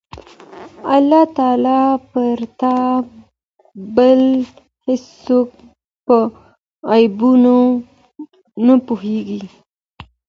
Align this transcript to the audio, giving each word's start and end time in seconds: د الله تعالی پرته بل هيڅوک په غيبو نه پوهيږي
د 0.83 0.87
الله 0.95 1.23
تعالی 1.37 1.81
پرته 2.11 2.71
بل 3.95 4.21
هيڅوک 4.85 5.49
په 6.05 6.17
غيبو 6.89 7.31
نه 8.65 8.75
پوهيږي 8.85 9.41